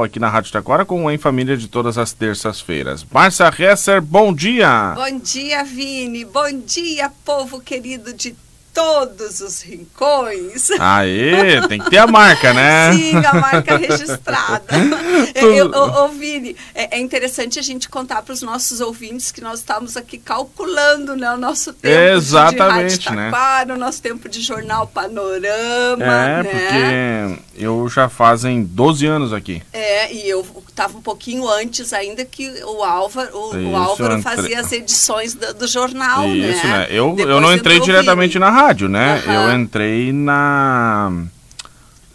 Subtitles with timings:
[0.00, 3.04] aqui na Rádio Taquara com o Em Família de todas as terças-feiras.
[3.12, 4.94] Márcia Hesser, bom dia!
[4.94, 6.24] Bom dia, Vini!
[6.24, 8.34] Bom dia, povo querido de
[8.72, 10.70] todos os rincões.
[10.80, 12.92] Aê, tem que ter a marca, né?
[12.92, 14.64] Sim, a marca registrada.
[15.34, 19.58] eu, ô, Vini, é, é, interessante a gente contar para os nossos ouvintes que nós
[19.58, 23.30] estamos aqui calculando né, o nosso tempo Exatamente, de né?
[23.72, 26.04] o nosso tempo de jornal Panorama.
[26.04, 26.44] É, né?
[26.44, 29.62] porque eu já fazem 12 anos aqui.
[29.72, 34.22] É, e eu estava um pouquinho antes ainda que o Álvaro, o, Isso, o Álvaro
[34.22, 36.78] fazia as edições do, do jornal, Isso, né?
[36.78, 36.86] né?
[36.90, 39.20] Eu, eu não entrei diretamente na rádio rádio, né?
[39.26, 39.32] Uhum.
[39.32, 41.12] Eu entrei na.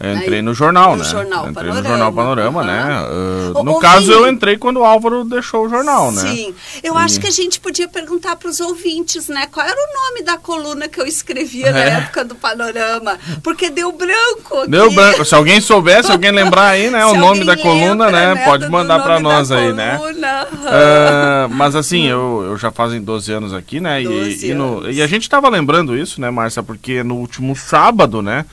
[0.00, 1.10] Eu entrei Aí, no jornal, no né?
[1.10, 1.82] Jornal entrei Panorama.
[1.82, 2.86] no Jornal Panorama, né?
[3.56, 6.22] Uh, no caso, eu entrei quando o Álvaro deixou o jornal, né?
[6.22, 6.54] Sim.
[6.84, 6.98] Eu e...
[6.98, 9.48] acho que a gente podia perguntar para os ouvintes, né?
[9.50, 11.72] Qual era o nome da coluna que eu escrevia é.
[11.72, 13.18] na época do Panorama?
[13.42, 14.70] Porque deu branco aqui.
[14.70, 15.24] Deu branco.
[15.24, 17.04] Se alguém souber, se alguém lembrar aí, né?
[17.06, 18.34] o nome da coluna, lembra, né?
[18.34, 18.44] né?
[18.44, 19.98] Pode mandar para nós aí, né?
[19.98, 24.00] Uh, mas assim, eu, eu já fazem 12 anos aqui, né?
[24.00, 26.62] E, e, no, e a gente estava lembrando isso, né, Márcia?
[26.62, 28.44] Porque no último sábado, né?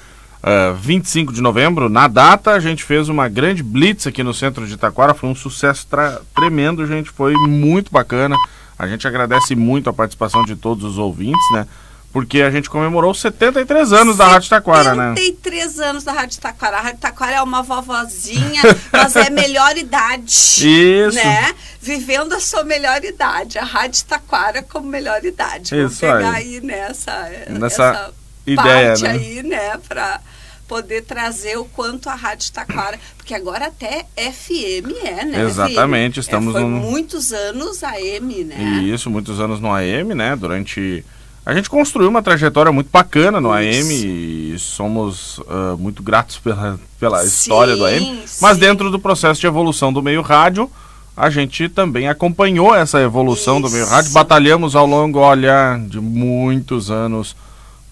[0.45, 1.89] Uh, 25 de novembro.
[1.89, 5.13] Na data, a gente fez uma grande blitz aqui no centro de Itaquara.
[5.13, 5.87] Foi um sucesso
[6.35, 7.09] tremendo, gente.
[7.09, 8.35] Foi muito bacana.
[8.77, 11.65] A gente agradece muito a participação de todos os ouvintes, né?
[12.11, 15.15] Porque a gente comemorou 73 anos da Rádio Taquara, né?
[15.17, 16.77] 73 anos da Rádio Taquara.
[16.77, 20.31] A Rádio Taquara é uma vovozinha, mas é melhor idade.
[20.31, 21.17] Isso.
[21.17, 21.53] Né?
[21.81, 23.59] Vivendo a sua melhor idade.
[23.59, 25.75] A Rádio Taquara como melhor idade.
[25.75, 28.13] Vamos pegar aí, aí nessa, nessa
[28.47, 29.09] ideia, parte né?
[29.09, 29.77] aí, né?
[29.85, 30.21] Pra
[30.67, 35.41] poder trazer o quanto a Rádio Taquara, porque agora até FM é, né?
[35.41, 38.83] Exatamente, estamos é, foi muitos anos AM, né?
[38.83, 40.35] Isso, muitos anos no AM, né?
[40.35, 41.03] Durante
[41.45, 43.79] a gente construiu uma trajetória muito bacana no Isso.
[43.79, 48.23] AM e somos uh, muito gratos pela, pela sim, história do AM.
[48.41, 48.59] Mas sim.
[48.61, 50.69] dentro do processo de evolução do meio rádio,
[51.15, 53.67] a gente também acompanhou essa evolução Isso.
[53.67, 54.11] do meio rádio.
[54.11, 57.35] Batalhamos ao longo, olha, de muitos anos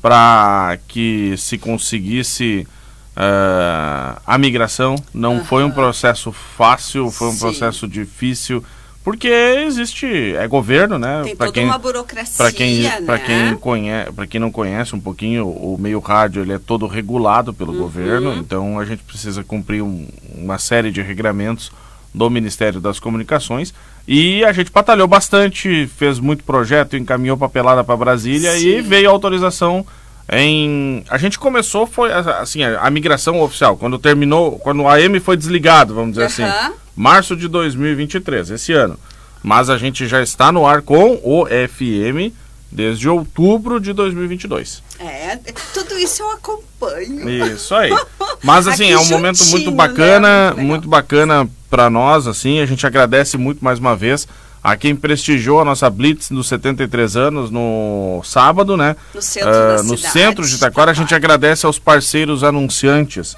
[0.03, 2.67] para que se conseguisse
[3.15, 4.95] uh, a migração.
[5.13, 5.45] Não uhum.
[5.45, 7.39] foi um processo fácil, foi um Sim.
[7.39, 8.61] processo difícil.
[9.01, 11.21] Porque existe, é governo, né?
[11.23, 13.01] Tem pra toda quem, uma burocracia, para quem, né?
[13.01, 17.53] Para quem, conhece, quem não conhece um pouquinho, o meio rádio ele é todo regulado
[17.53, 17.79] pelo uhum.
[17.79, 21.69] governo, então a gente precisa cumprir um, uma série de regramentos
[22.13, 23.73] do Ministério das Comunicações
[24.07, 28.67] e a gente batalhou bastante, fez muito projeto, encaminhou papelada para Brasília Sim.
[28.67, 29.85] e veio a autorização
[30.31, 35.19] em a gente começou foi assim a, a, migração oficial quando terminou quando o AM
[35.19, 36.49] foi desligado vamos dizer uhum.
[36.49, 38.97] assim março de 2023 esse ano
[39.43, 42.33] mas a gente já está no ar com o FM
[42.73, 45.37] desde outubro de 2022 é
[45.73, 47.91] tudo isso eu acompanho isso aí
[48.43, 50.61] mas assim é um momento muito bacana né?
[50.61, 54.27] muito bacana para nós, assim, a gente agradece muito mais uma vez
[54.63, 58.95] a quem prestigiou a nossa Blitz nos 73 anos no sábado, né?
[59.11, 60.91] No centro, uh, no cidade, centro de Itaquara.
[60.91, 63.35] A gente agradece aos parceiros anunciantes,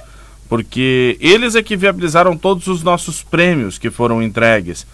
[0.50, 4.86] porque eles é que viabilizaram todos os nossos prêmios que foram entregues.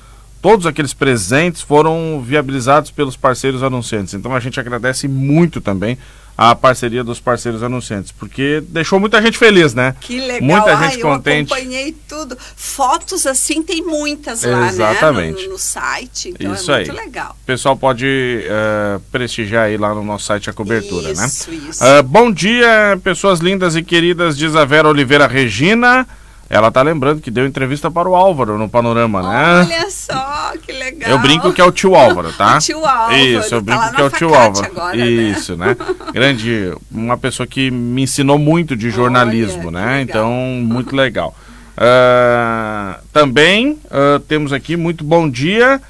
[0.41, 4.13] Todos aqueles presentes foram viabilizados pelos parceiros anunciantes.
[4.13, 5.97] Então a gente agradece muito também
[6.37, 9.95] a parceria dos parceiros anunciantes, porque deixou muita gente feliz, né?
[9.99, 10.41] Que legal.
[10.41, 11.51] Muita gente Ai, contente.
[11.51, 12.35] Eu acompanhei tudo.
[12.55, 15.41] Fotos assim tem muitas lá, Exatamente.
[15.41, 15.43] né?
[15.43, 16.29] No, no site.
[16.29, 16.97] Então isso é muito aí.
[16.97, 17.37] legal.
[17.43, 21.27] O pessoal pode uh, prestigiar aí lá no nosso site a cobertura, isso, né?
[21.27, 21.83] Isso, isso.
[21.83, 26.07] Uh, bom dia, pessoas lindas e queridas, diz a Vera Oliveira Regina.
[26.51, 29.61] Ela tá lembrando que deu entrevista para o Álvaro no Panorama, né?
[29.61, 30.11] Olha só,
[30.61, 31.09] que legal.
[31.09, 32.57] Eu brinco que é o tio Álvaro, tá?
[32.57, 33.17] o tio Álvaro.
[33.17, 34.65] Isso, eu tá brinco que é o tio Álvaro.
[34.65, 35.67] Agora, Isso, né?
[35.67, 35.75] né?
[36.13, 40.01] Grande, uma pessoa que me ensinou muito de jornalismo, Olha, né?
[40.01, 41.35] Então, muito legal.
[41.77, 45.81] Uh, também uh, temos aqui muito bom dia.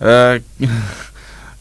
[0.00, 0.66] Uh,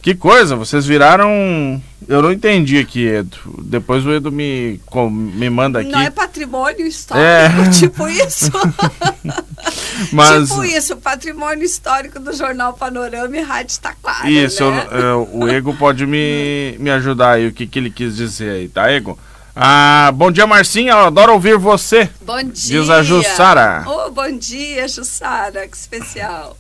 [0.06, 1.82] Que coisa, vocês viraram.
[2.08, 3.40] Eu não entendi aqui, Edu.
[3.64, 4.80] Depois o Edu me,
[5.10, 5.90] me manda aqui.
[5.90, 7.50] Não é patrimônio histórico, é...
[7.74, 8.52] tipo isso.
[10.14, 10.50] Mas...
[10.50, 14.30] Tipo isso, patrimônio histórico do Jornal Panorama e Rádio Taquara.
[14.30, 14.88] Isso, né?
[14.92, 18.52] eu, eu, o Ego pode me, me ajudar aí, o que, que ele quis dizer
[18.52, 19.18] aí, tá, Ego?
[19.56, 20.92] Ah, bom dia, Marcinha.
[20.92, 22.08] Eu adoro ouvir você.
[22.22, 22.80] Bom dia.
[22.80, 23.84] Diz a Jussara.
[23.88, 25.68] Oh, bom dia, Jussara.
[25.68, 26.56] Que especial.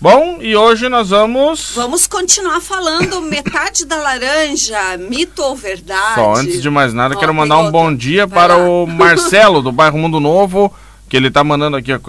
[0.00, 1.72] Bom, e hoje nós vamos.
[1.74, 6.14] Vamos continuar falando metade da laranja, mito ou verdade.
[6.14, 8.66] Só antes de mais nada, oh, quero mandar um bom dia Vai para lá.
[8.66, 10.72] o Marcelo, do bairro Mundo Novo,
[11.06, 12.00] que ele tá mandando aqui, eu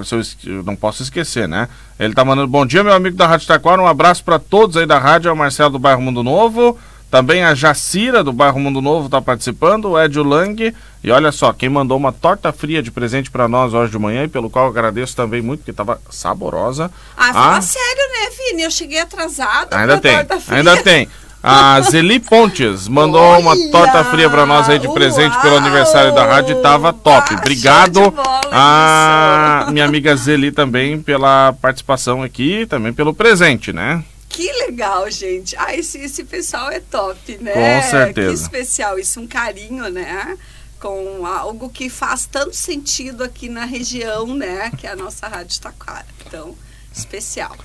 [0.63, 1.67] não posso esquecer, né?
[1.99, 4.85] Ele tá mandando bom dia, meu amigo da Rádio Taquara, um abraço para todos aí
[4.85, 6.79] da rádio, é o Marcelo do bairro Mundo Novo.
[7.11, 10.73] Também a Jacira, do bairro Mundo Novo, está participando, o Edio Lang.
[11.03, 14.23] E olha só, quem mandou uma torta fria de presente para nós hoje de manhã,
[14.23, 16.89] e pelo qual eu agradeço também muito, porque estava saborosa.
[17.17, 17.61] Ah, fala a...
[17.61, 18.63] sério, né, Vini?
[18.63, 19.77] Eu cheguei atrasada.
[19.77, 20.15] Ainda tem,
[20.47, 21.09] ainda tem.
[21.43, 25.57] A Zeli Pontes mandou Olha, uma torta fria para nós aí de presente uau, pelo
[25.57, 27.33] aniversário da rádio e tava top.
[27.33, 28.13] Obrigado
[28.51, 34.01] a minha amiga Zeli também pela participação aqui, também pelo presente, né?
[34.31, 35.55] Que legal, gente.
[35.57, 37.81] Ah, esse, esse pessoal é top, né?
[37.81, 38.29] Com certeza.
[38.29, 38.97] Que especial.
[38.97, 40.37] Isso, um carinho, né?
[40.79, 44.71] Com algo que faz tanto sentido aqui na região, né?
[44.77, 46.05] Que é a nossa Rádio Taquara.
[46.25, 46.55] Então,
[46.95, 47.55] especial.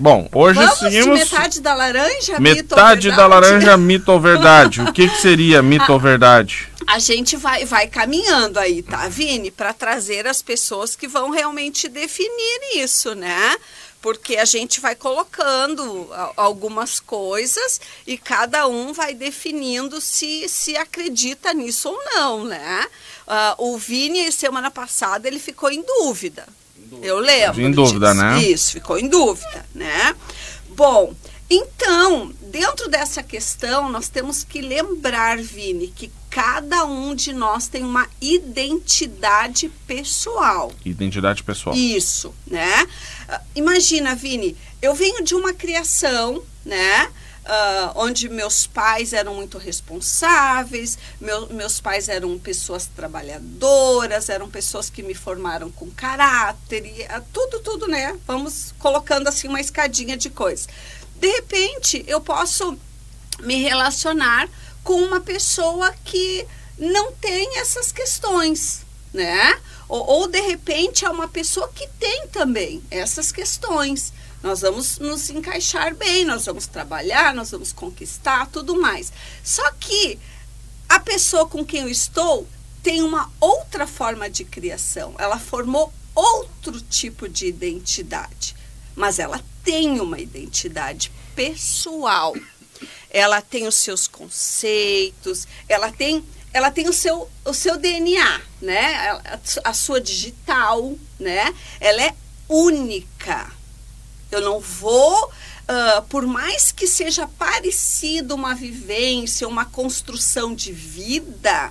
[0.00, 1.18] Bom, hoje Vamos seguimos.
[1.18, 4.80] De metade da laranja, metade da laranja, mito ou verdade.
[4.80, 6.68] O que, que seria mito ou verdade?
[6.86, 9.50] A gente vai, vai caminhando aí, tá, Vini?
[9.50, 13.56] Para trazer as pessoas que vão realmente definir isso, né?
[14.02, 21.54] Porque a gente vai colocando algumas coisas e cada um vai definindo se, se acredita
[21.54, 22.86] nisso ou não, né?
[23.26, 26.46] Uh, o Vini, semana passada, ele ficou em dúvida.
[26.76, 27.06] Em dúvida.
[27.06, 27.62] Eu lembro.
[27.62, 28.22] Em dúvida, disso.
[28.24, 28.42] né?
[28.42, 30.16] Isso, ficou em dúvida, né?
[30.70, 31.14] Bom,
[31.48, 37.84] então, dentro dessa questão, nós temos que lembrar, Vini, que cada um de nós tem
[37.84, 40.72] uma identidade pessoal.
[40.82, 41.76] Identidade pessoal.
[41.76, 42.84] Isso, né?
[43.28, 47.12] Uh, imagina, Vini, eu venho de uma criação, né?
[47.42, 54.88] Uh, onde meus pais eram muito responsáveis, meu, meus pais eram pessoas trabalhadoras, eram pessoas
[54.88, 58.18] que me formaram com caráter, e, uh, tudo, tudo, né?
[58.26, 60.66] Vamos colocando assim uma escadinha de coisas.
[61.16, 62.78] De repente, eu posso
[63.40, 64.48] me relacionar
[64.82, 66.46] com uma pessoa que
[66.78, 68.82] não tem essas questões,
[69.12, 69.60] né?
[69.88, 74.12] Ou, ou, de repente é uma pessoa que tem também essas questões.
[74.42, 79.12] Nós vamos nos encaixar bem, nós vamos trabalhar, nós vamos conquistar, tudo mais.
[79.44, 80.18] Só que
[80.88, 82.48] a pessoa com quem eu estou
[82.82, 85.14] tem uma outra forma de criação.
[85.18, 88.56] Ela formou outro tipo de identidade,
[88.96, 92.34] mas ela tem uma identidade pessoal.
[93.14, 99.20] Ela tem os seus conceitos, ela tem, ela tem o seu, o seu DNA, né?
[99.62, 101.54] A, sua digital, né?
[101.78, 102.14] Ela é
[102.48, 103.52] única.
[104.30, 111.70] Eu não vou, uh, por mais que seja parecido uma vivência, uma construção de vida,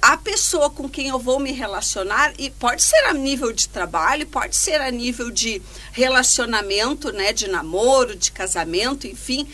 [0.00, 4.26] a pessoa com quem eu vou me relacionar, e pode ser a nível de trabalho,
[4.26, 5.62] pode ser a nível de
[5.92, 9.48] relacionamento, né, de namoro, de casamento, enfim,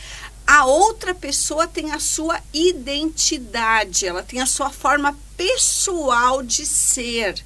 [0.50, 7.36] a outra pessoa tem a sua identidade, ela tem a sua forma pessoal de ser.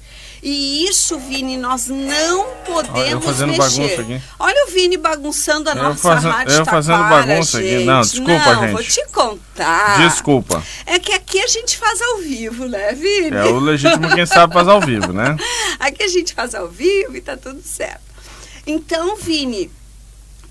[0.41, 4.23] E isso, Vini, nós não podemos Olha, mexer.
[4.39, 6.23] Olha o Vini bagunçando a eu nossa faz...
[6.23, 7.75] rádio Eu fazendo taquara, bagunça gente.
[7.75, 7.85] aqui.
[7.85, 8.71] Não, desculpa, não, gente.
[8.73, 9.97] vou te contar.
[9.99, 10.63] Desculpa.
[10.87, 13.37] É que aqui a gente faz ao vivo, né, Vini?
[13.37, 15.37] É o legítimo quem sabe faz ao vivo, né?
[15.79, 18.01] aqui a gente faz ao vivo e tá tudo certo.
[18.65, 19.69] Então, Vini,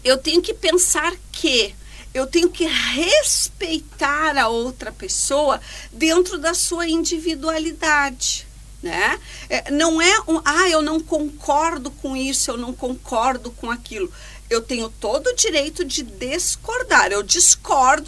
[0.04, 1.74] eu tenho que pensar que
[2.14, 5.60] eu tenho que respeitar a outra pessoa
[5.92, 8.46] dentro da sua individualidade
[8.84, 9.18] né?
[9.48, 14.12] É, não é um, ah, eu não concordo com isso, eu não concordo com aquilo.
[14.50, 17.10] Eu tenho todo o direito de discordar.
[17.10, 17.22] Eu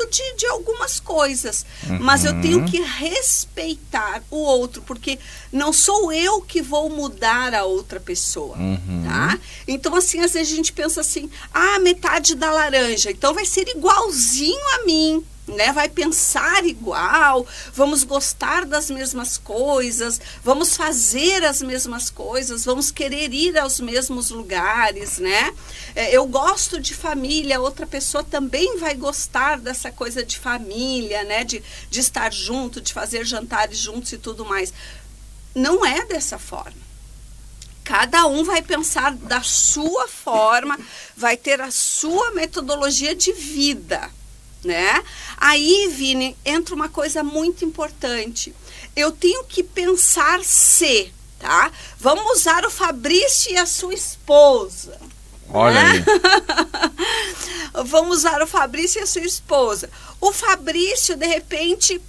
[0.06, 1.98] de, de algumas coisas, uhum.
[2.00, 2.64] mas eu tenho uhum.
[2.66, 5.18] que respeitar o outro, porque
[5.50, 9.04] não sou eu que vou mudar a outra pessoa, uhum.
[9.06, 9.38] tá?
[9.66, 13.66] Então, assim, às vezes a gente pensa assim, ah, metade da laranja, então vai ser
[13.68, 15.72] igualzinho a mim né?
[15.72, 23.32] Vai pensar igual, vamos gostar das mesmas coisas, vamos fazer as mesmas coisas, vamos querer
[23.32, 25.54] ir aos mesmos lugares, né?
[25.94, 31.44] É, eu gosto de família, outra pessoa também vai gostar dessa coisa de família, né?
[31.44, 34.72] De, de estar junto, de fazer jantares juntos e tudo mais.
[35.54, 36.86] Não é dessa forma.
[37.84, 40.76] Cada um vai pensar da sua forma,
[41.16, 44.10] vai ter a sua metodologia de vida
[44.66, 45.02] né?
[45.36, 48.54] Aí, Vini, entra uma coisa muito importante.
[48.94, 51.70] Eu tenho que pensar se, tá?
[51.98, 55.00] Vamos usar o Fabrício e a sua esposa.
[55.48, 55.92] Olha né?
[55.92, 57.84] aí.
[57.84, 59.90] Vamos usar o Fabrício e a sua esposa.
[60.20, 62.00] O Fabrício, de repente,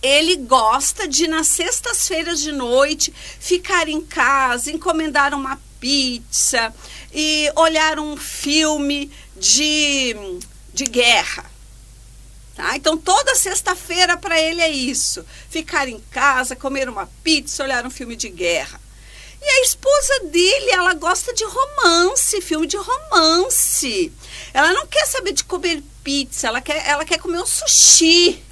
[0.00, 6.72] ele gosta de, nas sextas-feiras de noite, ficar em casa, encomendar uma pizza
[7.12, 10.14] e olhar um filme de,
[10.72, 11.55] de guerra.
[12.56, 12.74] Tá?
[12.74, 17.90] Então, toda sexta-feira para ele é isso: ficar em casa, comer uma pizza, olhar um
[17.90, 18.80] filme de guerra.
[19.42, 24.10] E a esposa dele, ela gosta de romance, filme de romance.
[24.54, 28.42] Ela não quer saber de comer pizza, ela quer, ela quer comer um sushi.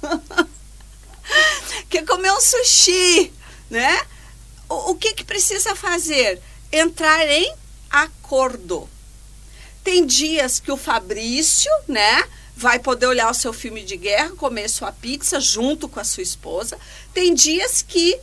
[1.90, 3.32] quer comer um sushi,
[3.68, 4.06] né?
[4.68, 6.40] O, o que que precisa fazer?
[6.70, 7.52] Entrar em
[7.90, 8.88] acordo.
[9.82, 12.24] Tem dias que o Fabrício, né,
[12.56, 16.22] vai poder olhar o seu filme de guerra, comer sua pizza junto com a sua
[16.22, 16.78] esposa.
[17.12, 18.18] Tem dias que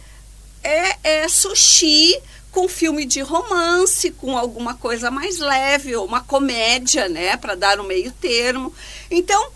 [0.63, 2.19] é, é sushi
[2.51, 7.79] com filme de romance, com alguma coisa mais leve, ou uma comédia, né, para dar
[7.79, 8.73] um meio termo.
[9.09, 9.51] Então,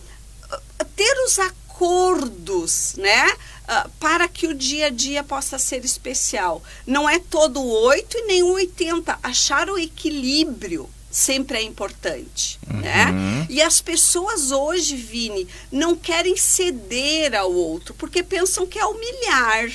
[0.95, 6.61] ter os acordos, né, uh, para que o dia a dia possa ser especial.
[6.85, 9.17] Não é todo oito e nem o 80.
[9.23, 12.81] Achar o equilíbrio sempre é importante, uhum.
[12.81, 13.47] né?
[13.49, 19.69] E as pessoas hoje, Vini, não querem ceder ao outro porque pensam que é humilhar.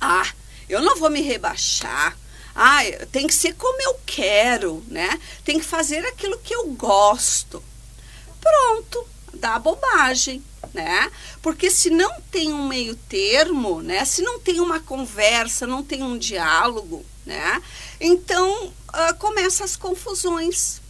[0.00, 0.28] Ah,
[0.68, 2.16] eu não vou me rebaixar.
[2.54, 2.80] Ah,
[3.10, 5.18] tem que ser como eu quero, né?
[5.44, 7.62] Tem que fazer aquilo que eu gosto.
[8.40, 10.42] Pronto, dá bobagem,
[10.74, 11.10] né?
[11.40, 14.04] Porque se não tem um meio termo, né?
[14.04, 17.62] Se não tem uma conversa, não tem um diálogo, né?
[18.04, 20.82] Então uh, as confusões.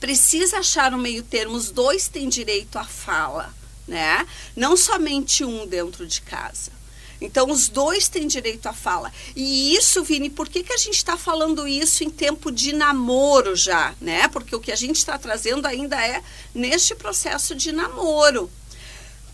[0.00, 1.56] Precisa achar um meio termo.
[1.56, 3.54] Os dois têm direito à fala,
[3.86, 4.26] né?
[4.54, 6.72] Não somente um dentro de casa.
[7.18, 9.10] Então, os dois têm direito à fala.
[9.34, 13.56] E isso, Vini, por que, que a gente está falando isso em tempo de namoro
[13.56, 14.28] já, né?
[14.28, 16.22] Porque o que a gente está trazendo ainda é
[16.54, 18.50] neste processo de namoro.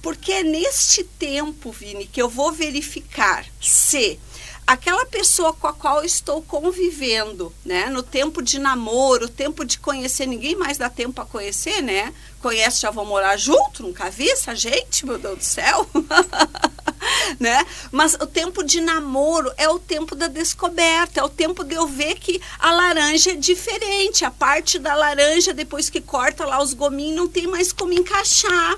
[0.00, 4.20] Porque é neste tempo, Vini, que eu vou verificar se
[4.66, 7.86] aquela pessoa com a qual estou convivendo, né?
[7.86, 12.12] No tempo de namoro, tempo de conhecer, ninguém mais dá tempo a conhecer, né?
[12.40, 15.86] Conhece, já vão morar junto, nunca vi essa gente, meu Deus do céu.
[17.38, 17.64] né?
[17.90, 21.86] Mas o tempo de namoro é o tempo da descoberta, é o tempo de eu
[21.86, 24.24] ver que a laranja é diferente.
[24.24, 28.76] A parte da laranja, depois que corta lá os gominhos, não tem mais como encaixar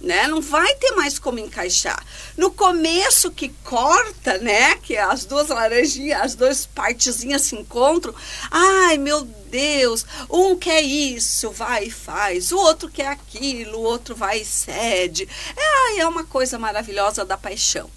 [0.00, 0.26] né?
[0.26, 2.04] Não vai ter mais como encaixar.
[2.36, 4.76] No começo que corta, né?
[4.76, 8.14] Que as duas laranjinhas, as duas partezinhas se encontram.
[8.50, 12.52] Ai, meu Deus, um quer isso, vai e faz.
[12.52, 15.28] O outro quer aquilo, o outro vai e cede.
[15.56, 17.90] É, é uma coisa maravilhosa da paixão.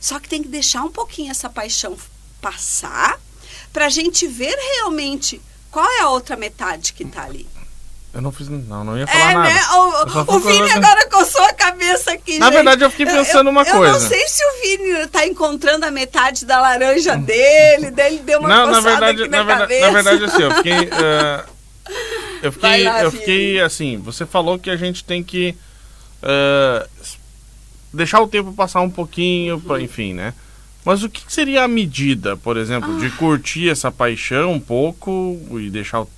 [0.00, 1.96] Só que tem que deixar um pouquinho essa paixão
[2.40, 3.18] passar
[3.72, 7.46] para a gente ver realmente qual é a outra metade que está ali.
[8.16, 8.48] Eu não fiz.
[8.48, 9.52] Não, não ia falar é, nada.
[9.52, 9.60] Né?
[9.74, 12.38] O, o Vini agora coçou a cabeça aqui.
[12.38, 12.54] Na gente.
[12.54, 13.96] verdade, eu fiquei pensando eu, uma coisa.
[13.96, 18.40] Eu não sei se o Vini está encontrando a metade da laranja dele, dele deu
[18.40, 20.78] uma não, na verdade, na, na, verdade, na verdade, assim, eu fiquei.
[20.78, 21.56] Uh,
[22.42, 23.98] eu fiquei, lá, eu fiquei assim.
[23.98, 25.54] Você falou que a gente tem que
[26.22, 26.88] uh,
[27.92, 30.34] deixar o tempo passar um pouquinho, pra, enfim, né?
[30.84, 33.00] Mas o que seria a medida, por exemplo, ah.
[33.00, 36.08] de curtir essa paixão um pouco e deixar o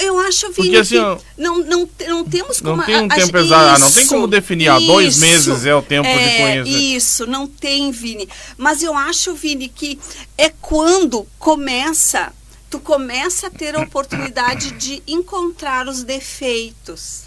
[0.00, 2.76] eu acho, Vini, Porque, assim, que não, não, não temos como...
[2.76, 6.08] Não tem um tempo exato, ah, não tem como definir, dois meses é o tempo
[6.08, 6.82] é, de conhecer.
[6.96, 8.28] Isso, não tem, Vini.
[8.56, 9.98] Mas eu acho, Vini, que
[10.38, 12.32] é quando começa,
[12.70, 17.24] tu começa a ter a oportunidade de encontrar os defeitos.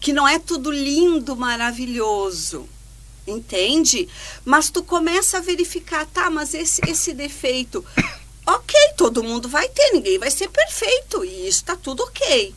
[0.00, 2.68] Que não é tudo lindo, maravilhoso
[3.26, 4.08] entende?
[4.44, 7.84] Mas tu começa a verificar, tá, mas esse, esse defeito
[8.46, 12.54] Ok, todo mundo vai ter, ninguém vai ser perfeito e isso está tudo ok.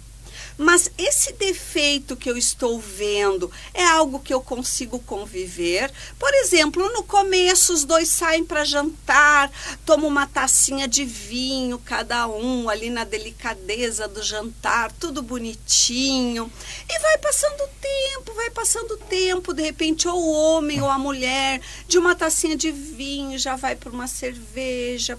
[0.58, 5.92] Mas esse defeito que eu estou vendo é algo que eu consigo conviver?
[6.18, 9.52] Por exemplo, no começo os dois saem para jantar,
[9.86, 16.52] tomam uma tacinha de vinho cada um ali na delicadeza do jantar, tudo bonitinho.
[16.90, 20.90] E vai passando o tempo, vai passando o tempo, de repente ou o homem ou
[20.90, 25.18] a mulher de uma tacinha de vinho já vai para uma cerveja,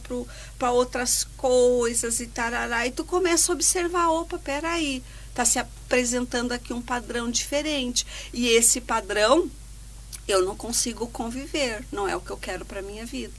[0.58, 2.86] para outras coisas e tarará.
[2.86, 5.02] E tu começa a observar, opa, peraí,
[5.36, 8.06] está se apresentando aqui um padrão diferente.
[8.32, 9.50] E esse padrão
[10.26, 13.34] eu não consigo conviver, não é o que eu quero para minha vida.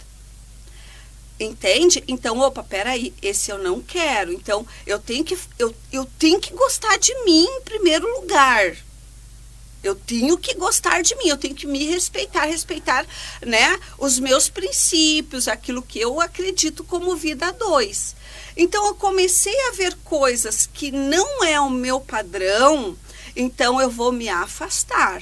[1.40, 2.04] Entende?
[2.08, 4.32] Então, opa, peraí, esse eu não quero.
[4.32, 8.76] Então, eu tenho que eu, eu tenho que gostar de mim em primeiro lugar.
[9.84, 13.06] Eu tenho que gostar de mim, eu tenho que me respeitar, respeitar,
[13.42, 18.16] né, os meus princípios, aquilo que eu acredito como vida dois.
[18.58, 22.98] Então eu comecei a ver coisas que não é o meu padrão,
[23.36, 25.22] então eu vou me afastar.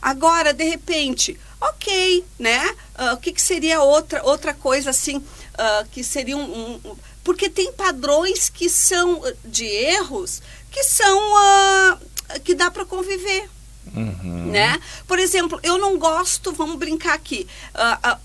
[0.00, 2.66] Agora, de repente, ok, né?
[2.98, 7.50] Uh, o que, que, seria outra, outra coisa assim, uh, que seria um, um, Porque
[7.50, 11.18] tem padrões que são de erros que são.
[11.18, 13.50] Uh, que dá para conviver.
[13.94, 14.46] Uhum.
[14.50, 14.80] Né?
[15.06, 17.48] Por exemplo, eu não gosto, vamos brincar aqui,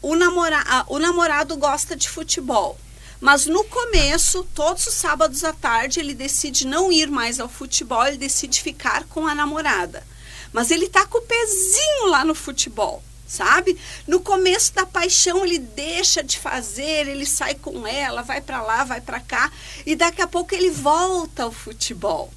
[0.02, 2.78] o, namora, o namorado gosta de futebol
[3.24, 8.06] Mas no começo, todos os sábados à tarde, ele decide não ir mais ao futebol,
[8.06, 10.06] ele decide ficar com a namorada.
[10.52, 13.80] Mas ele tá com o pezinho lá no futebol sabe?
[14.06, 18.84] No começo da paixão ele deixa de fazer, ele sai com ela, vai para lá,
[18.84, 19.52] vai para cá
[19.86, 22.32] e daqui a pouco ele volta ao futebol.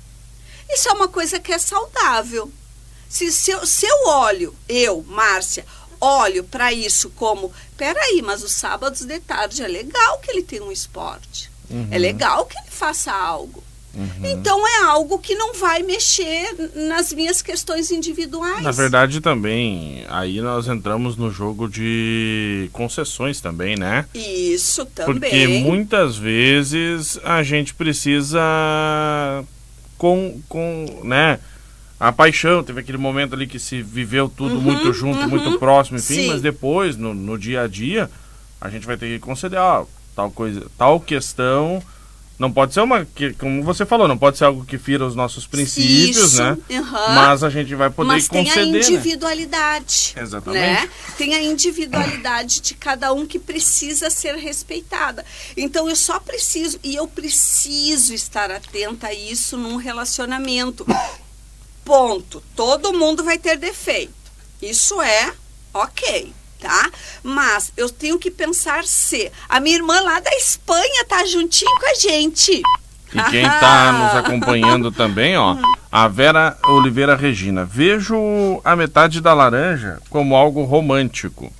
[0.71, 2.51] Isso é uma coisa que é saudável.
[3.09, 5.67] Se, se, eu, se eu olho, eu, Márcia,
[6.01, 10.65] olho para isso como, peraí, mas os sábados de tarde é legal que ele tenha
[10.65, 11.51] um esporte.
[11.71, 11.89] Uhum.
[11.91, 13.63] É legal que ele faça algo.
[13.97, 14.27] Uhum.
[14.31, 18.63] Então é algo que não vai mexer nas minhas questões individuais.
[18.63, 24.05] Na verdade, também, aí nós entramos no jogo de concessões também, né?
[24.15, 25.31] Isso também.
[25.31, 28.39] Porque muitas vezes a gente precisa
[29.97, 31.41] com, com né?
[31.99, 35.59] A paixão, teve aquele momento ali que se viveu tudo uhum, muito junto, uhum, muito
[35.59, 36.29] próximo, enfim, sim.
[36.29, 38.11] mas depois, no, no dia a dia,
[38.61, 41.83] a gente vai ter que conceder, ó, tal coisa, tal questão
[42.39, 45.15] não pode ser uma, que, como você falou, não pode ser algo que fira os
[45.15, 46.59] nossos princípios, Isso, né?
[46.69, 47.15] Uhum.
[47.15, 48.47] Mas a gente vai poder Mas conceder.
[48.47, 48.79] Mas tem a né?
[48.79, 50.13] individualidade.
[50.15, 50.23] Né?
[50.23, 50.83] Exatamente.
[50.83, 50.91] Né?
[51.17, 55.25] Tem a individualidade de cada um que precisa ser respeitada.
[55.57, 60.85] Então eu só preciso, e eu preciso estar atenta a isso num relacionamento.
[61.87, 62.43] Ponto.
[62.55, 64.13] Todo mundo vai ter defeito.
[64.61, 65.33] Isso é
[65.73, 66.91] ok tá?
[67.23, 71.87] Mas eu tenho que pensar se a minha irmã lá da Espanha tá juntinho com
[71.87, 72.63] a gente.
[73.15, 75.57] E quem está nos acompanhando também, ó,
[75.91, 77.65] a Vera Oliveira Regina.
[77.65, 81.53] Vejo a metade da laranja como algo romântico.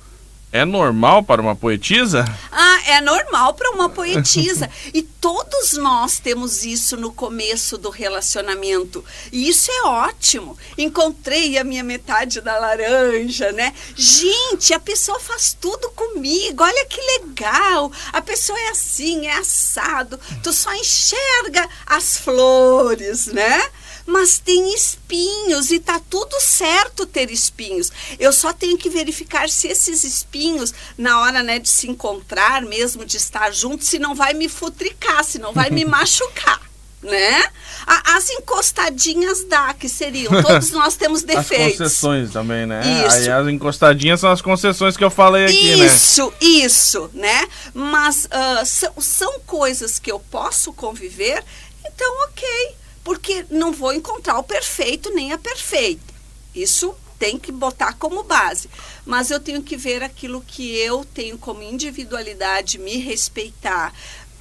[0.57, 2.25] É normal para uma poetisa?
[2.51, 4.67] Ah, é normal para uma poetisa.
[4.91, 9.05] e todos nós temos isso no começo do relacionamento.
[9.31, 10.57] E isso é ótimo.
[10.75, 13.71] Encontrei a minha metade da laranja, né?
[13.95, 16.63] Gente, a pessoa faz tudo comigo.
[16.63, 17.91] Olha que legal.
[18.11, 20.19] A pessoa é assim, é assado.
[20.41, 23.61] Tu só enxerga as flores, né?
[24.07, 27.91] Mas tem espinhos e tá tudo certo ter espinhos.
[28.17, 33.03] Eu só tenho que verificar se esses espinhos, na hora né, de se encontrar, mesmo
[33.03, 36.65] de estar junto, se não vai me futricar, se não vai me machucar
[36.99, 37.43] né?
[37.85, 41.79] As encostadinhas dá, que seriam, todos nós temos defeitos.
[41.79, 42.81] As concessões também, né?
[43.05, 43.17] Isso.
[43.17, 45.85] Aí as encostadinhas são as concessões que eu falei aqui, isso, né?
[45.85, 47.47] Isso, isso, né?
[47.73, 51.43] Mas uh, são, são coisas que eu posso conviver,
[51.85, 52.75] então ok
[53.07, 56.13] porque não vou encontrar o perfeito nem a perfeita.
[56.53, 58.69] Isso tem que botar como base.
[59.05, 63.93] Mas eu tenho que ver aquilo que eu tenho como individualidade, me respeitar,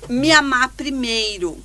[0.08, 1.62] me amar primeiro.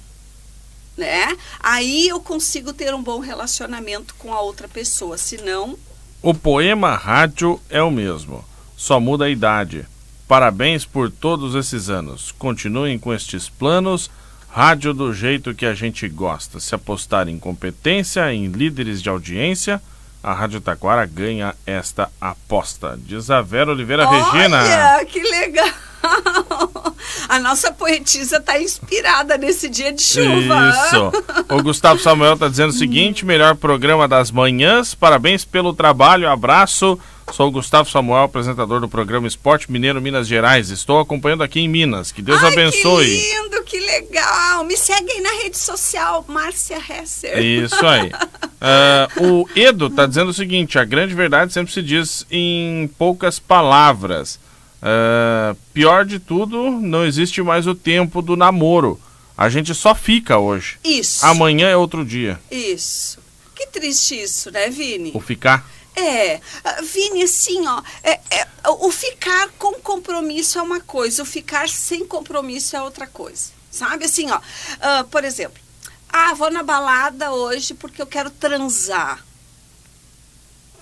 [0.96, 1.36] Né?
[1.60, 5.80] Aí eu consigo ter um bom relacionamento com a outra pessoa, senão.
[6.22, 8.46] O poema rádio é o mesmo,
[8.78, 9.88] só muda a idade.
[10.28, 12.32] Parabéns por todos esses anos.
[12.32, 14.08] Continuem com estes planos
[14.54, 16.60] Rádio do jeito que a gente gosta.
[16.60, 19.82] Se apostar em competência, em líderes de audiência,
[20.22, 23.00] a Rádio Taquara ganha esta aposta.
[23.02, 25.06] Diz a Vera Oliveira Olha, Regina.
[25.06, 25.70] que legal!
[27.30, 30.70] A nossa poetisa está inspirada nesse dia de chuva.
[30.70, 31.12] Isso.
[31.50, 34.94] O Gustavo Samuel está dizendo o seguinte: melhor programa das manhãs.
[34.94, 36.30] Parabéns pelo trabalho.
[36.30, 37.00] Abraço.
[37.32, 40.70] Sou o Gustavo Samuel, apresentador do programa Esporte Mineiro Minas Gerais.
[40.70, 42.12] Estou acompanhando aqui em Minas.
[42.12, 43.06] Que Deus Ai, abençoe.
[43.06, 44.66] Que lindo, que legal.
[44.66, 47.40] Me segue aí na rede social, Márcia Hesser.
[47.40, 48.10] Isso aí.
[48.10, 53.40] uh, o Edo está dizendo o seguinte: a grande verdade sempre se diz em poucas
[53.40, 54.38] palavras.
[54.82, 59.00] Uh, pior de tudo, não existe mais o tempo do namoro.
[59.38, 60.78] A gente só fica hoje.
[60.84, 61.26] Isso.
[61.26, 62.40] Amanhã é outro dia.
[62.52, 63.20] Isso.
[63.56, 65.12] Que triste isso, né, Vini?
[65.14, 65.66] O ficar?
[66.02, 71.26] É, ah, Vini, assim, ó, é, é, o ficar com compromisso é uma coisa, o
[71.26, 73.52] ficar sem compromisso é outra coisa.
[73.70, 75.62] Sabe assim, ó, uh, por exemplo,
[76.10, 79.24] ah, vou na balada hoje porque eu quero transar.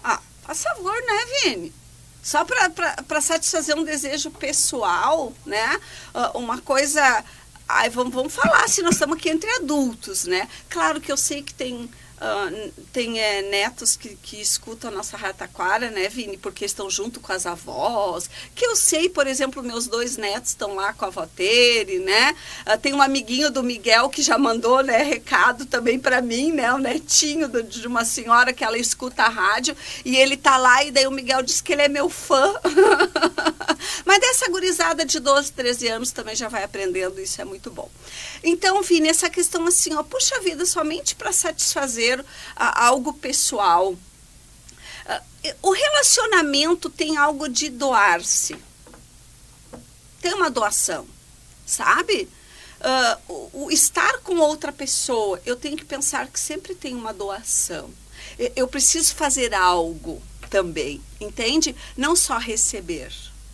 [0.03, 1.73] Ah, faz favor, né, Vini?
[2.23, 5.79] Só para satisfazer um desejo pessoal, né?
[6.13, 7.23] Uh, uma coisa.
[7.67, 10.47] Ai, vamos, vamos falar se nós estamos aqui entre adultos, né?
[10.69, 15.15] Claro que eu sei que tem Uh, tem é, netos que, que escutam a nossa
[15.15, 18.29] rataquara, né, Vini, porque estão junto com as avós.
[18.53, 22.35] Que eu sei, por exemplo, meus dois netos estão lá com a avó Tere, né?
[22.67, 26.73] Uh, tem um amiguinho do Miguel que já mandou, né, recado também para mim, né,
[26.73, 30.83] o netinho do, de uma senhora que ela escuta a rádio e ele tá lá
[30.83, 32.53] e daí o Miguel diz que ele é meu fã.
[34.03, 37.89] Mas dessa gurizada de 12, 13 anos também já vai aprendendo, isso é muito bom.
[38.43, 43.91] Então, Vini, essa questão assim, ó, puxa vida, somente para satisfazer ser algo pessoal.
[43.93, 48.55] Uh, o relacionamento tem algo de doar-se.
[50.21, 51.07] Tem uma doação,
[51.65, 52.27] sabe?
[52.79, 57.13] Uh, o, o estar com outra pessoa, eu tenho que pensar que sempre tem uma
[57.13, 57.89] doação.
[58.37, 61.75] Eu, eu preciso fazer algo também, entende?
[61.95, 63.13] Não só receber,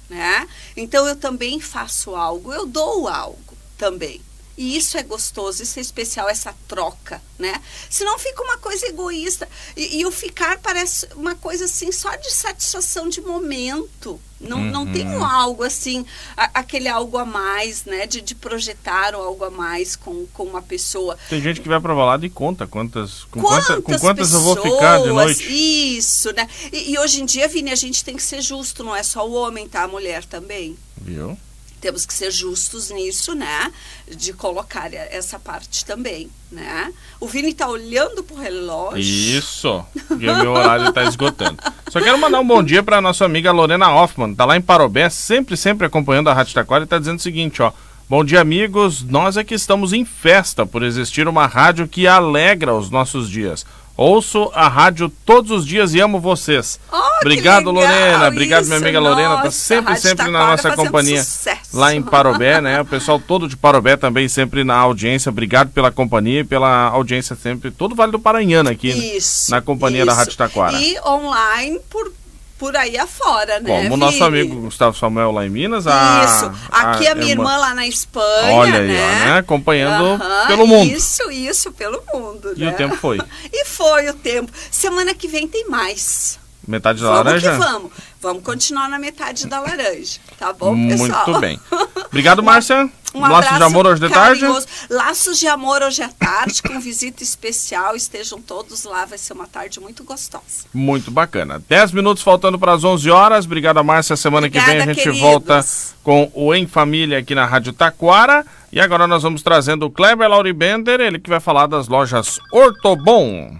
[0.09, 0.47] né?
[0.75, 4.21] Então eu também faço algo, eu dou algo também.
[4.57, 7.61] E isso é gostoso, isso é especial, essa troca, né?
[7.89, 9.49] Senão fica uma coisa egoísta.
[9.75, 14.19] E, e o ficar parece uma coisa assim, só de satisfação de momento.
[14.39, 14.71] Não, uhum.
[14.71, 16.05] não tem um algo assim,
[16.37, 18.07] a, aquele algo a mais, né?
[18.07, 21.17] De, de projetar o algo a mais com, com uma pessoa.
[21.29, 24.57] Tem gente que vai pra balada e conta quantas, com quantas, quanta, com quantas pessoas,
[24.57, 25.97] eu vou ficar de noite.
[25.97, 26.47] Isso, né?
[26.71, 29.27] E, e hoje em dia, Vini, a gente tem que ser justo, não é só
[29.27, 29.83] o homem, tá?
[29.83, 30.77] A mulher também.
[30.97, 31.37] Viu?
[31.85, 33.71] Temos que ser justos nisso, né?
[34.09, 36.91] De colocar essa parte também, né?
[37.19, 38.97] O Vini está olhando pro relógio.
[38.97, 41.61] Isso, porque o meu horário está esgotando.
[41.91, 45.11] Só quero mandar um bom dia para nossa amiga Lorena Hoffman, tá lá em Parobé,
[45.11, 47.71] sempre, sempre acompanhando a Rádio Taquara e está dizendo o seguinte, ó.
[48.09, 49.03] Bom dia, amigos.
[49.03, 53.63] Nós é que estamos em festa por existir uma rádio que alegra os nossos dias.
[53.97, 56.79] Ouço a rádio todos os dias e amo vocês.
[56.91, 58.27] Oh, Obrigado, Lorena.
[58.27, 59.41] Obrigado, Isso, minha amiga nossa, Lorena.
[59.41, 61.23] Tá sempre, sempre na nossa companhia.
[61.23, 61.77] Sucesso.
[61.77, 62.81] Lá em Parobé, né?
[62.81, 65.29] O pessoal todo de Parobé também sempre na audiência.
[65.29, 67.71] Obrigado pela companhia e pela audiência sempre.
[67.71, 70.07] Todo o Vale do Paranhana aqui Isso, na companhia isso.
[70.07, 70.77] da Rádio Taquara.
[70.77, 72.11] E online por
[72.57, 73.83] por aí afora, né?
[73.83, 75.85] Como o nosso amigo Gustavo Samuel lá em Minas.
[75.87, 76.69] A, isso.
[76.71, 78.53] Aqui a, a minha irmã, irmã, lá na Espanha.
[78.53, 79.03] Olha aí, né?
[79.03, 79.37] Ó, né?
[79.39, 80.91] Acompanhando pelo mundo.
[80.91, 82.53] Isso, isso, pelo mundo.
[82.55, 82.71] E né?
[82.71, 83.19] o tempo foi.
[83.51, 84.51] e foi o tempo.
[84.71, 86.39] Semana que vem tem mais.
[86.67, 87.51] Metade da vamos laranja?
[87.51, 87.91] Vamos que vamos.
[88.21, 90.19] Vamos continuar na metade da laranja.
[90.39, 91.25] Tá bom, pessoal?
[91.27, 91.59] Muito bem.
[92.07, 92.89] Obrigado, Márcia.
[93.15, 94.45] Um Laços de amor hoje de tarde.
[94.89, 97.95] Laços de amor hoje à tarde, com visita especial.
[97.95, 100.65] Estejam todos lá, vai ser uma tarde muito gostosa.
[100.73, 101.63] Muito bacana.
[101.69, 103.45] 10 minutos faltando para as 11 horas.
[103.45, 104.17] Obrigado, Márcia.
[104.17, 105.21] Semana Obrigada, que vem a gente queridos.
[105.21, 105.65] volta
[106.03, 108.45] com o Em Família aqui na Rádio Taquara.
[108.69, 113.57] E agora nós vamos trazendo o Kleber Lauribender, ele que vai falar das lojas Ortobon.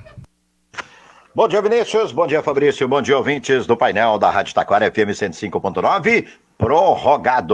[1.33, 2.11] Bom dia, Vinícius.
[2.11, 2.87] Bom dia, Fabrício.
[2.87, 6.25] Bom dia, ouvintes do painel da Rádio Taquara FM 105.9.
[6.57, 7.53] Prorrogado.